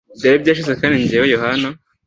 [0.19, 1.67] byari byashize Kandi jyewe Yohana